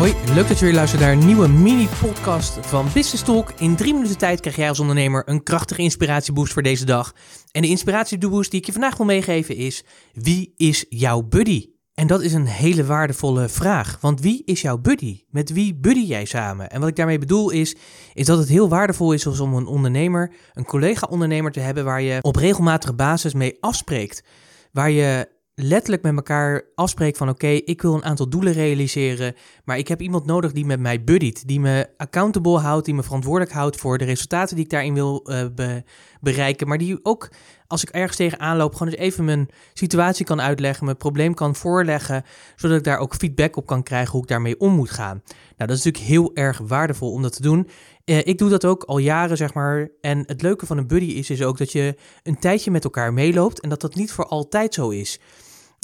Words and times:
Hoi, 0.00 0.14
leuk 0.34 0.48
dat 0.48 0.58
je 0.58 0.64
weer 0.64 0.98
naar 1.00 1.12
een 1.12 1.26
nieuwe 1.26 1.48
mini-podcast 1.48 2.66
van 2.66 2.84
Business 2.94 3.22
Talk. 3.24 3.52
In 3.58 3.76
drie 3.76 3.94
minuten 3.94 4.18
tijd 4.18 4.40
krijg 4.40 4.56
jij 4.56 4.68
als 4.68 4.80
ondernemer 4.80 5.22
een 5.26 5.42
krachtige 5.42 5.82
inspiratieboost 5.82 6.52
voor 6.52 6.62
deze 6.62 6.84
dag. 6.84 7.14
En 7.52 7.62
de 7.62 7.68
inspiratieboost 7.68 8.50
die 8.50 8.60
ik 8.60 8.66
je 8.66 8.72
vandaag 8.72 8.96
wil 8.96 9.06
meegeven 9.06 9.56
is: 9.56 9.84
wie 10.12 10.54
is 10.56 10.84
jouw 10.88 11.22
buddy? 11.22 11.66
En 11.94 12.06
dat 12.06 12.22
is 12.22 12.32
een 12.32 12.46
hele 12.46 12.84
waardevolle 12.84 13.48
vraag. 13.48 13.98
Want 14.00 14.20
wie 14.20 14.42
is 14.44 14.60
jouw 14.60 14.78
buddy? 14.78 15.24
Met 15.28 15.52
wie 15.52 15.74
buddy 15.74 16.04
jij 16.04 16.24
samen? 16.24 16.70
En 16.70 16.80
wat 16.80 16.88
ik 16.88 16.96
daarmee 16.96 17.18
bedoel 17.18 17.50
is, 17.50 17.76
is 18.14 18.26
dat 18.26 18.38
het 18.38 18.48
heel 18.48 18.68
waardevol 18.68 19.12
is 19.12 19.26
om 19.26 19.54
een 19.54 19.66
ondernemer, 19.66 20.32
een 20.52 20.64
collega-ondernemer 20.64 21.52
te 21.52 21.60
hebben 21.60 21.84
waar 21.84 22.02
je 22.02 22.18
op 22.20 22.36
regelmatige 22.36 22.94
basis 22.94 23.34
mee 23.34 23.56
afspreekt. 23.60 24.22
Waar 24.72 24.90
je 24.90 25.28
letterlijk 25.62 26.02
met 26.02 26.16
elkaar 26.16 26.62
afspreekt 26.74 27.16
van 27.16 27.28
oké, 27.28 27.46
ik 27.46 27.82
wil 27.82 27.94
een 27.94 28.04
aantal 28.04 28.28
doelen 28.28 28.52
realiseren, 28.52 29.34
maar 29.64 29.78
ik 29.78 29.88
heb 29.88 30.00
iemand 30.00 30.26
nodig 30.26 30.52
die 30.52 30.64
met 30.64 30.80
mij 30.80 31.04
buddyt, 31.04 31.48
die 31.48 31.60
me 31.60 31.88
accountable 31.96 32.58
houdt, 32.58 32.84
die 32.84 32.94
me 32.94 33.02
verantwoordelijk 33.02 33.52
houdt 33.52 33.76
voor 33.76 33.98
de 33.98 34.04
resultaten 34.04 34.54
die 34.56 34.64
ik 34.64 34.70
daarin 34.70 34.94
wil 34.94 35.26
uh, 35.30 35.76
bereiken, 36.20 36.68
maar 36.68 36.78
die 36.78 36.98
ook 37.02 37.30
als 37.70 37.82
ik 37.82 37.88
ergens 37.88 38.16
tegen 38.16 38.40
aanloop, 38.40 38.74
gewoon 38.74 38.92
eens 38.92 39.02
even 39.02 39.24
mijn 39.24 39.48
situatie 39.74 40.24
kan 40.24 40.40
uitleggen, 40.40 40.84
mijn 40.84 40.96
probleem 40.96 41.34
kan 41.34 41.54
voorleggen, 41.54 42.24
zodat 42.56 42.76
ik 42.76 42.84
daar 42.84 42.98
ook 42.98 43.14
feedback 43.14 43.56
op 43.56 43.66
kan 43.66 43.82
krijgen 43.82 44.12
hoe 44.12 44.22
ik 44.22 44.28
daarmee 44.28 44.60
om 44.60 44.72
moet 44.72 44.90
gaan. 44.90 45.22
Nou, 45.26 45.68
dat 45.70 45.78
is 45.78 45.84
natuurlijk 45.84 46.12
heel 46.12 46.30
erg 46.34 46.58
waardevol 46.58 47.12
om 47.12 47.22
dat 47.22 47.32
te 47.32 47.42
doen. 47.42 47.68
Uh, 48.04 48.18
ik 48.18 48.38
doe 48.38 48.48
dat 48.48 48.64
ook 48.64 48.82
al 48.82 48.98
jaren, 48.98 49.36
zeg 49.36 49.54
maar. 49.54 49.88
En 50.00 50.22
het 50.26 50.42
leuke 50.42 50.66
van 50.66 50.78
een 50.78 50.86
buddy 50.86 51.06
is, 51.06 51.30
is 51.30 51.42
ook 51.42 51.58
dat 51.58 51.72
je 51.72 51.96
een 52.22 52.38
tijdje 52.38 52.70
met 52.70 52.84
elkaar 52.84 53.12
meeloopt 53.12 53.60
en 53.60 53.68
dat 53.68 53.80
dat 53.80 53.94
niet 53.94 54.12
voor 54.12 54.26
altijd 54.26 54.74
zo 54.74 54.88
is. 54.88 55.20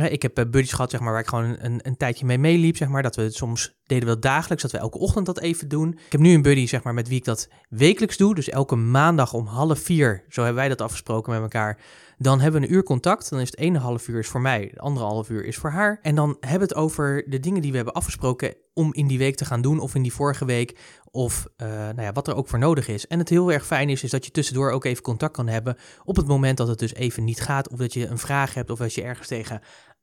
Ik 0.00 0.22
heb 0.22 0.38
eh, 0.38 0.44
buddies 0.44 0.72
gehad, 0.72 0.90
zeg 0.90 1.00
maar, 1.00 1.12
waar 1.12 1.20
ik 1.20 1.26
gewoon 1.26 1.56
een, 1.58 1.80
een 1.82 1.96
tijdje 1.96 2.26
mee 2.26 2.38
meeliep, 2.38 2.76
zeg 2.76 2.88
maar. 2.88 3.02
Dat 3.02 3.16
we 3.16 3.30
soms 3.30 3.80
deden 3.92 4.14
we 4.14 4.20
dagelijks, 4.20 4.62
dat 4.62 4.72
we 4.72 4.78
elke 4.78 4.98
ochtend 4.98 5.26
dat 5.26 5.40
even 5.40 5.68
doen. 5.68 5.92
Ik 5.92 6.12
heb 6.12 6.20
nu 6.20 6.34
een 6.34 6.42
buddy, 6.42 6.66
zeg 6.66 6.82
maar, 6.82 6.94
met 6.94 7.08
wie 7.08 7.16
ik 7.16 7.24
dat 7.24 7.48
wekelijks 7.68 8.16
doe. 8.16 8.34
Dus 8.34 8.48
elke 8.48 8.76
maandag 8.76 9.32
om 9.32 9.46
half 9.46 9.78
vier, 9.78 10.24
zo 10.28 10.40
hebben 10.40 10.60
wij 10.60 10.68
dat 10.68 10.80
afgesproken 10.80 11.32
met 11.32 11.42
elkaar. 11.42 11.78
Dan 12.18 12.40
hebben 12.40 12.60
we 12.60 12.66
een 12.66 12.72
uur 12.72 12.82
contact. 12.82 13.30
Dan 13.30 13.40
is 13.40 13.50
het 13.50 13.58
ene 13.58 13.78
half 13.78 14.08
uur 14.08 14.18
is 14.18 14.28
voor 14.28 14.40
mij, 14.40 14.70
de 14.74 14.80
andere 14.80 15.06
half 15.06 15.28
uur 15.28 15.44
is 15.44 15.56
voor 15.56 15.70
haar. 15.70 15.98
En 16.02 16.14
dan 16.14 16.36
hebben 16.40 16.68
we 16.68 16.74
het 16.74 16.74
over 16.74 17.24
de 17.26 17.40
dingen 17.40 17.62
die 17.62 17.70
we 17.70 17.76
hebben 17.76 17.94
afgesproken 17.94 18.54
om 18.74 18.94
in 18.94 19.06
die 19.06 19.18
week 19.18 19.36
te 19.36 19.44
gaan 19.44 19.62
doen. 19.62 19.78
Of 19.78 19.94
in 19.94 20.02
die 20.02 20.12
vorige 20.12 20.44
week. 20.44 20.78
Of 21.10 21.46
uh, 21.56 21.68
nou 21.68 22.02
ja, 22.02 22.12
wat 22.12 22.28
er 22.28 22.34
ook 22.34 22.48
voor 22.48 22.58
nodig 22.58 22.88
is. 22.88 23.06
En 23.06 23.18
het 23.18 23.28
heel 23.28 23.52
erg 23.52 23.66
fijn 23.66 23.88
is, 23.88 24.02
is 24.02 24.10
dat 24.10 24.24
je 24.24 24.30
tussendoor 24.30 24.70
ook 24.70 24.84
even 24.84 25.02
contact 25.02 25.32
kan 25.32 25.48
hebben. 25.48 25.76
Op 26.04 26.16
het 26.16 26.26
moment 26.26 26.56
dat 26.56 26.68
het 26.68 26.78
dus 26.78 26.94
even 26.94 27.24
niet 27.24 27.40
gaat. 27.40 27.68
Of 27.68 27.78
dat 27.78 27.92
je 27.92 28.06
een 28.06 28.18
vraag 28.18 28.54
hebt. 28.54 28.70
Of 28.70 28.80
als 28.80 28.94
je 28.94 29.02
ergens 29.02 29.28
tegen 29.28 29.60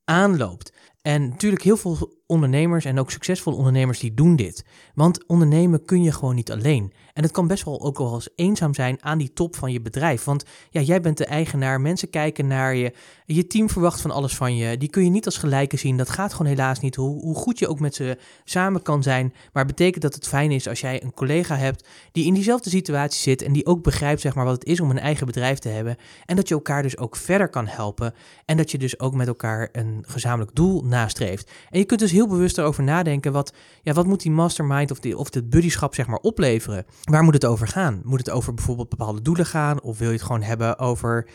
aanloopt. 0.09 0.73
En 1.01 1.29
natuurlijk 1.29 1.63
heel 1.63 1.77
veel 1.77 2.17
ondernemers 2.25 2.85
en 2.85 2.99
ook 2.99 3.11
succesvolle 3.11 3.55
ondernemers 3.55 3.99
die 3.99 4.13
doen 4.13 4.35
dit. 4.35 4.65
Want 4.93 5.27
ondernemen 5.27 5.85
kun 5.85 6.03
je 6.03 6.11
gewoon 6.11 6.35
niet 6.35 6.51
alleen. 6.51 6.93
En 7.13 7.23
het 7.23 7.31
kan 7.31 7.47
best 7.47 7.63
wel 7.63 7.81
ook 7.81 7.97
wel 7.97 8.13
eens 8.13 8.29
eenzaam 8.35 8.73
zijn 8.73 9.03
aan 9.03 9.17
die 9.17 9.33
top 9.33 9.55
van 9.55 9.71
je 9.71 9.81
bedrijf. 9.81 10.23
Want 10.23 10.43
ja, 10.69 10.81
jij 10.81 11.01
bent 11.01 11.17
de 11.17 11.25
eigenaar, 11.25 11.81
mensen 11.81 12.09
kijken 12.09 12.47
naar 12.47 12.75
je, 12.75 12.93
je 13.25 13.47
team 13.47 13.69
verwacht 13.69 14.01
van 14.01 14.11
alles 14.11 14.35
van 14.35 14.55
je. 14.55 14.77
Die 14.77 14.89
kun 14.89 15.03
je 15.03 15.09
niet 15.09 15.25
als 15.25 15.37
gelijke 15.37 15.77
zien. 15.77 15.97
Dat 15.97 16.09
gaat 16.09 16.31
gewoon 16.33 16.51
helaas 16.51 16.79
niet. 16.79 16.95
Hoe, 16.95 17.21
hoe 17.21 17.35
goed 17.35 17.59
je 17.59 17.67
ook 17.67 17.79
met 17.79 17.95
ze 17.95 18.17
samen 18.43 18.81
kan 18.81 19.03
zijn. 19.03 19.33
Maar 19.53 19.65
het 19.65 19.75
betekent 19.75 20.03
dat 20.03 20.15
het 20.15 20.27
fijn 20.27 20.51
is 20.51 20.67
als 20.67 20.79
jij 20.79 21.03
een 21.03 21.13
collega 21.13 21.55
hebt 21.55 21.87
die 22.11 22.25
in 22.25 22.33
diezelfde 22.33 22.69
situatie 22.69 23.21
zit 23.21 23.41
en 23.41 23.53
die 23.53 23.65
ook 23.65 23.83
begrijpt 23.83 24.21
zeg 24.21 24.35
maar, 24.35 24.45
wat 24.45 24.53
het 24.53 24.65
is 24.65 24.79
om 24.79 24.89
een 24.89 24.99
eigen 24.99 25.25
bedrijf 25.25 25.59
te 25.59 25.69
hebben. 25.69 25.95
En 26.25 26.35
dat 26.35 26.47
je 26.47 26.53
elkaar 26.53 26.81
dus 26.83 26.97
ook 26.97 27.15
verder 27.15 27.49
kan 27.49 27.67
helpen. 27.67 28.13
En 28.45 28.57
dat 28.57 28.71
je 28.71 28.77
dus 28.77 28.99
ook 28.99 29.13
met 29.13 29.27
elkaar 29.27 29.69
een 29.71 30.03
gezamenlijk 30.07 30.55
doel 30.55 30.83
nastreeft. 30.89 31.51
En 31.69 31.79
je 31.79 31.85
kunt 31.85 31.99
dus 31.99 32.11
heel 32.11 32.27
bewust 32.27 32.57
erover 32.57 32.83
nadenken, 32.83 33.31
wat, 33.31 33.53
ja, 33.81 33.93
wat 33.93 34.05
moet 34.05 34.21
die 34.21 34.31
mastermind 34.31 34.91
of, 34.91 34.99
die, 34.99 35.17
of 35.17 35.29
dit 35.29 35.49
buddyschap 35.49 35.95
zeg 35.95 36.07
maar 36.07 36.19
opleveren? 36.19 36.85
Waar 37.03 37.23
moet 37.23 37.33
het 37.33 37.45
over 37.45 37.67
gaan? 37.67 38.01
Moet 38.03 38.19
het 38.19 38.29
over 38.29 38.53
bijvoorbeeld 38.53 38.89
bepaalde 38.89 39.21
doelen 39.21 39.45
gaan? 39.45 39.81
Of 39.81 39.97
wil 39.97 40.07
je 40.07 40.13
het 40.13 40.23
gewoon 40.23 40.41
hebben 40.41 40.79
over 40.79 41.27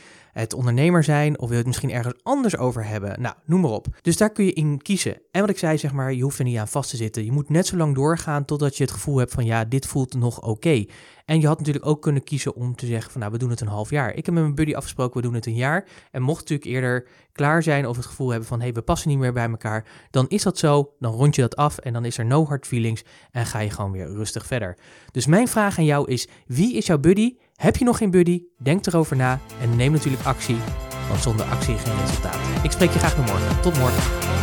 het 0.43 0.55
ondernemer 0.55 1.05
zijn? 1.05 1.39
Of 1.39 1.41
wil 1.41 1.51
je 1.51 1.57
het 1.57 1.67
misschien 1.67 1.91
ergens 1.91 2.15
anders 2.23 2.57
over 2.57 2.87
hebben? 2.87 3.21
Nou, 3.21 3.35
noem 3.45 3.61
maar 3.61 3.71
op. 3.71 3.87
Dus 4.03 4.17
daar 4.17 4.31
kun 4.31 4.45
je 4.45 4.53
in 4.53 4.83
kiezen. 4.83 5.21
En 5.31 5.41
wat 5.41 5.51
ik 5.51 5.59
zei, 5.59 5.79
zeg 5.79 5.93
maar, 5.93 6.13
je 6.13 6.23
hoeft 6.23 6.39
er 6.39 6.45
niet 6.45 6.59
aan 6.59 6.69
vast 6.69 6.91
te 6.91 6.97
zitten. 6.97 7.25
Je 7.25 7.33
moet 7.33 7.49
net 7.49 7.67
zo 7.67 7.77
lang 7.77 7.95
doorgaan 7.95 8.45
totdat 8.45 8.77
je 8.77 8.83
het 8.83 8.93
gevoel 8.93 9.17
hebt 9.17 9.33
van 9.33 9.45
ja, 9.45 9.65
dit 9.65 9.87
voelt 9.87 10.15
nog 10.15 10.43
oké. 10.43 10.85
En 11.25 11.41
je 11.41 11.47
had 11.47 11.59
natuurlijk 11.59 11.87
ook 11.87 12.03
kunnen 12.03 12.25
kiezen 12.25 12.55
om 12.55 12.77
te 12.77 12.87
zeggen 12.87 13.11
van 13.11 13.21
nou, 13.21 13.33
we 13.33 13.39
doen 13.39 13.51
het 13.51 13.61
een 13.61 13.67
half 13.67 13.91
jaar. 13.91 14.15
Ik 14.15 14.27
heb 14.27 14.35
met 14.35 14.43
mijn 14.43 14.55
buddy 14.55 14.75
afgesproken, 14.75 15.17
we 15.17 15.27
doen 15.27 15.35
het 15.35 15.47
een 15.47 15.55
jaar. 15.55 15.89
En 16.11 16.23
mocht 16.23 16.41
natuurlijk 16.41 16.71
eerder 16.71 17.09
klaar 17.33 17.63
zijn 17.63 17.87
of 17.87 17.97
het 17.97 18.07
gevoel 18.07 18.31
hebben 18.31 18.49
van 18.49 18.59
hé, 18.59 18.65
hey, 18.65 18.75
we 18.75 18.83
passen 18.83 19.09
niet 19.09 19.19
meer 19.19 19.33
bij 19.33 19.49
elkaar, 19.49 19.87
dan 20.11 20.29
is 20.29 20.43
dat 20.43 20.59
zo. 20.59 20.93
Dan 20.99 21.13
rond 21.13 21.35
je 21.35 21.41
dat 21.41 21.57
af 21.57 21.79
en 21.79 21.93
dan 21.93 22.05
is 22.05 22.19
er 22.19 22.25
no 22.25 22.47
hard 22.47 22.67
feelings 22.67 23.05
en 23.31 23.47
ga 23.47 23.59
je 23.59 23.71
gewoon 23.71 23.93
weer 23.93 24.07
rustig 24.07 24.47
verder. 24.47 24.77
Dus 25.11 25.27
mijn 25.27 25.49
vraag 25.49 25.79
aan 25.79 25.85
jou 25.85 26.11
is, 26.11 26.29
wie 26.47 26.75
is 26.75 26.87
jouw 26.87 26.99
buddy? 26.99 27.37
Heb 27.55 27.77
je 27.77 27.85
nog 27.85 27.97
geen 27.99 28.11
buddy? 28.11 28.43
Denk 28.59 28.87
erover 28.87 29.17
na 29.17 29.41
en 29.61 29.77
neem 29.77 29.93
natuurlijk 29.93 30.25
actie, 30.25 30.57
want 31.09 31.21
zonder 31.23 31.47
actie 31.47 31.77
geen 31.79 32.01
resultaat. 32.01 32.39
Ik 32.63 32.71
spreek 32.71 32.91
je 32.91 32.99
graag 32.99 33.17
naar 33.17 33.27
morgen. 33.27 33.61
Tot 33.61 33.79
morgen. 33.79 34.34